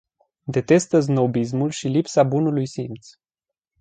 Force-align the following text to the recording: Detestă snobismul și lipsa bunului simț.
Detestă 0.43 0.99
snobismul 0.99 1.69
și 1.69 1.87
lipsa 1.87 2.23
bunului 2.23 2.65
simț. 2.67 3.07